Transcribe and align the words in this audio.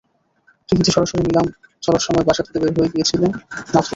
টিভিতে 0.69 0.91
সরাসরি 0.91 1.21
নিলাম 1.21 1.45
চলার 1.83 2.03
সময় 2.03 2.25
বাসা 2.27 2.41
থেকে 2.45 2.57
বের 2.61 2.71
হয়ে 2.75 2.91
গিয়েছিলেন 2.93 3.31
নাথু। 3.73 3.89